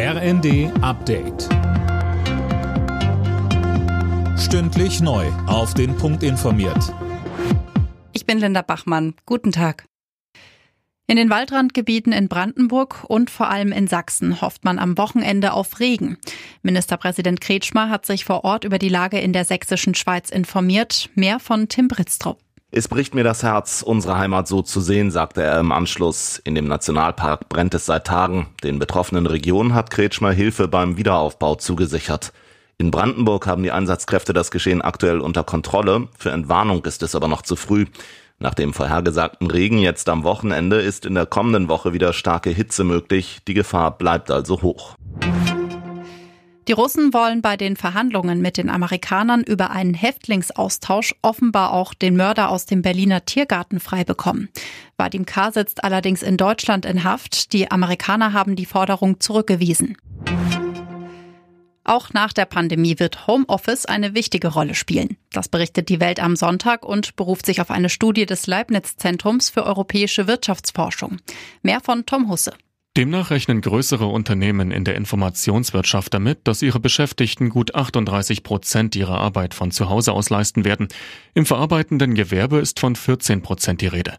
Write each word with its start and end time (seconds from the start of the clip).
RND 0.00 0.70
Update. 0.80 1.48
Stündlich 4.38 5.00
neu. 5.00 5.26
Auf 5.48 5.74
den 5.74 5.96
Punkt 5.96 6.22
informiert. 6.22 6.94
Ich 8.12 8.24
bin 8.24 8.38
Linda 8.38 8.62
Bachmann. 8.62 9.14
Guten 9.26 9.50
Tag. 9.50 9.86
In 11.08 11.16
den 11.16 11.30
Waldrandgebieten 11.30 12.12
in 12.12 12.28
Brandenburg 12.28 13.06
und 13.08 13.28
vor 13.28 13.50
allem 13.50 13.72
in 13.72 13.88
Sachsen 13.88 14.40
hofft 14.40 14.64
man 14.64 14.78
am 14.78 14.96
Wochenende 14.98 15.52
auf 15.52 15.80
Regen. 15.80 16.16
Ministerpräsident 16.62 17.40
Kretschmer 17.40 17.90
hat 17.90 18.06
sich 18.06 18.24
vor 18.24 18.44
Ort 18.44 18.62
über 18.62 18.78
die 18.78 18.88
Lage 18.88 19.18
in 19.18 19.32
der 19.32 19.44
sächsischen 19.44 19.96
Schweiz 19.96 20.30
informiert. 20.30 21.10
Mehr 21.16 21.40
von 21.40 21.68
Tim 21.68 21.88
Britztrup. 21.88 22.38
Es 22.70 22.86
bricht 22.86 23.14
mir 23.14 23.24
das 23.24 23.42
Herz, 23.42 23.80
unsere 23.80 24.18
Heimat 24.18 24.46
so 24.46 24.60
zu 24.60 24.82
sehen, 24.82 25.10
sagte 25.10 25.42
er 25.42 25.58
im 25.58 25.72
Anschluss. 25.72 26.38
In 26.44 26.54
dem 26.54 26.68
Nationalpark 26.68 27.48
brennt 27.48 27.72
es 27.72 27.86
seit 27.86 28.06
Tagen. 28.06 28.48
Den 28.62 28.78
betroffenen 28.78 29.26
Regionen 29.26 29.72
hat 29.72 29.90
Kretschmer 29.90 30.32
Hilfe 30.32 30.68
beim 30.68 30.98
Wiederaufbau 30.98 31.54
zugesichert. 31.54 32.34
In 32.76 32.90
Brandenburg 32.90 33.46
haben 33.46 33.62
die 33.62 33.72
Einsatzkräfte 33.72 34.34
das 34.34 34.50
Geschehen 34.50 34.82
aktuell 34.82 35.20
unter 35.20 35.44
Kontrolle. 35.44 36.08
Für 36.18 36.30
Entwarnung 36.30 36.84
ist 36.84 37.02
es 37.02 37.14
aber 37.14 37.26
noch 37.26 37.40
zu 37.40 37.56
früh. 37.56 37.86
Nach 38.38 38.52
dem 38.52 38.74
vorhergesagten 38.74 39.50
Regen 39.50 39.78
jetzt 39.78 40.10
am 40.10 40.22
Wochenende 40.22 40.76
ist 40.76 41.06
in 41.06 41.14
der 41.14 41.24
kommenden 41.24 41.70
Woche 41.70 41.94
wieder 41.94 42.12
starke 42.12 42.50
Hitze 42.50 42.84
möglich. 42.84 43.38
Die 43.48 43.54
Gefahr 43.54 43.96
bleibt 43.96 44.30
also 44.30 44.60
hoch. 44.60 44.94
Die 46.68 46.72
Russen 46.72 47.14
wollen 47.14 47.40
bei 47.40 47.56
den 47.56 47.76
Verhandlungen 47.76 48.42
mit 48.42 48.58
den 48.58 48.68
Amerikanern 48.68 49.42
über 49.42 49.70
einen 49.70 49.94
Häftlingsaustausch 49.94 51.14
offenbar 51.22 51.72
auch 51.72 51.94
den 51.94 52.14
Mörder 52.14 52.50
aus 52.50 52.66
dem 52.66 52.82
Berliner 52.82 53.24
Tiergarten 53.24 53.80
freibekommen. 53.80 54.50
Vadim 54.98 55.24
K. 55.24 55.50
sitzt 55.50 55.82
allerdings 55.82 56.22
in 56.22 56.36
Deutschland 56.36 56.84
in 56.84 57.04
Haft. 57.04 57.54
Die 57.54 57.70
Amerikaner 57.70 58.34
haben 58.34 58.54
die 58.54 58.66
Forderung 58.66 59.18
zurückgewiesen. 59.18 59.96
Auch 61.84 62.12
nach 62.12 62.34
der 62.34 62.44
Pandemie 62.44 62.98
wird 62.98 63.26
Homeoffice 63.26 63.86
eine 63.86 64.12
wichtige 64.12 64.48
Rolle 64.48 64.74
spielen. 64.74 65.16
Das 65.32 65.48
berichtet 65.48 65.88
die 65.88 66.00
Welt 66.00 66.20
am 66.20 66.36
Sonntag 66.36 66.84
und 66.84 67.16
beruft 67.16 67.46
sich 67.46 67.62
auf 67.62 67.70
eine 67.70 67.88
Studie 67.88 68.26
des 68.26 68.46
Leibniz-Zentrums 68.46 69.48
für 69.48 69.64
europäische 69.64 70.26
Wirtschaftsforschung. 70.26 71.16
Mehr 71.62 71.80
von 71.80 72.04
Tom 72.04 72.28
Husse. 72.28 72.52
Demnach 72.98 73.30
rechnen 73.30 73.60
größere 73.60 74.06
Unternehmen 74.06 74.72
in 74.72 74.82
der 74.82 74.96
Informationswirtschaft 74.96 76.12
damit, 76.12 76.40
dass 76.48 76.62
ihre 76.62 76.80
Beschäftigten 76.80 77.48
gut 77.48 77.76
38 77.76 78.42
Prozent 78.42 78.96
ihrer 78.96 79.20
Arbeit 79.20 79.54
von 79.54 79.70
zu 79.70 79.88
Hause 79.88 80.12
aus 80.12 80.30
leisten 80.30 80.64
werden. 80.64 80.88
Im 81.32 81.46
verarbeitenden 81.46 82.14
Gewerbe 82.14 82.58
ist 82.58 82.80
von 82.80 82.96
14 82.96 83.40
Prozent 83.40 83.82
die 83.82 83.86
Rede. 83.86 84.18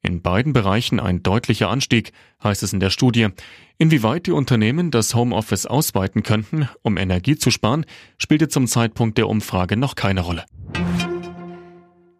In 0.00 0.22
beiden 0.22 0.52
Bereichen 0.52 1.00
ein 1.00 1.24
deutlicher 1.24 1.70
Anstieg, 1.70 2.12
heißt 2.40 2.62
es 2.62 2.72
in 2.72 2.78
der 2.78 2.90
Studie. 2.90 3.30
Inwieweit 3.78 4.28
die 4.28 4.32
Unternehmen 4.32 4.92
das 4.92 5.16
Homeoffice 5.16 5.66
ausweiten 5.66 6.22
könnten, 6.22 6.68
um 6.82 6.98
Energie 6.98 7.34
zu 7.34 7.50
sparen, 7.50 7.84
spielte 8.16 8.46
zum 8.46 8.68
Zeitpunkt 8.68 9.18
der 9.18 9.28
Umfrage 9.28 9.76
noch 9.76 9.96
keine 9.96 10.20
Rolle. 10.20 10.44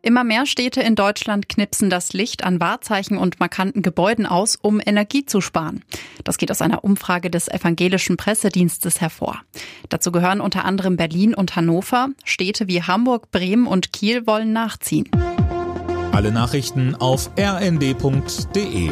Immer 0.03 0.25
mehr 0.25 0.47
Städte 0.47 0.81
in 0.81 0.95
Deutschland 0.95 1.48
knipsen 1.51 1.91
das 1.91 2.15
Licht 2.15 2.43
an 2.43 2.59
Wahrzeichen 2.59 3.19
und 3.19 3.39
markanten 3.39 3.83
Gebäuden 3.83 4.25
aus, 4.25 4.56
um 4.61 4.81
Energie 4.84 5.27
zu 5.27 5.43
sparen. 5.43 5.84
Das 6.25 6.39
geht 6.39 6.51
aus 6.51 6.62
einer 6.62 6.84
Umfrage 6.84 7.31
des 7.31 7.48
evangelischen 7.48 8.17
Pressedienstes 8.17 9.03
hervor. 9.03 9.43
Dazu 9.91 10.11
gehören 10.11 10.41
unter 10.41 10.65
anderem 10.65 10.97
Berlin 10.97 11.34
und 11.34 11.55
Hannover. 11.55 12.09
Städte 12.25 12.67
wie 12.67 12.83
Hamburg, 12.83 13.31
Bremen 13.31 13.67
und 13.67 13.93
Kiel 13.93 14.27
wollen 14.27 14.55
nachziehen. 14.55 15.11
Alle 16.12 16.33
Nachrichten 16.33 16.95
auf 16.95 17.31
rnd.de 17.39 18.91